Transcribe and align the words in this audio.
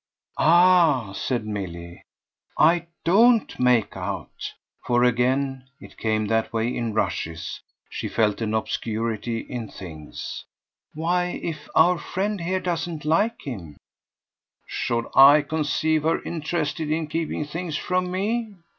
"Ah," 0.39 1.11
said 1.13 1.45
Milly, 1.45 2.01
"I 2.57 2.87
DON'T 3.03 3.59
make 3.59 3.95
out;" 3.95 4.51
for 4.83 5.03
again 5.03 5.65
it 5.79 5.95
came 5.95 6.25
that 6.25 6.51
way 6.51 6.75
in 6.75 6.95
rushes 6.95 7.61
she 7.87 8.07
felt 8.07 8.41
an 8.41 8.55
obscurity 8.55 9.41
in 9.41 9.69
things. 9.69 10.43
"Why, 10.95 11.39
if 11.43 11.69
our 11.75 11.99
friend 11.99 12.41
here 12.41 12.59
doesn't 12.59 13.05
like 13.05 13.43
him" 13.43 13.77
"Should 14.65 15.05
I 15.15 15.43
conceive 15.43 16.01
her 16.01 16.19
interested 16.23 16.89
in 16.89 17.05
keeping 17.05 17.45
things 17.45 17.77
from 17.77 18.09
me?" 18.09 18.55